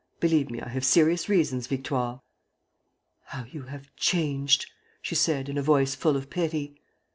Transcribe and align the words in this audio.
Believe 0.19 0.49
me, 0.49 0.59
I 0.59 0.67
have 0.69 0.83
serious 0.83 1.29
reasons, 1.29 1.67
Victoire." 1.67 2.23
"How 3.25 3.43
you 3.43 3.65
have 3.65 3.95
changed!" 3.95 4.65
she 4.99 5.13
said, 5.13 5.47
in 5.47 5.59
a 5.59 5.61
voice 5.61 5.93
full 5.93 6.17
of 6.17 6.27
pity. 6.27 6.81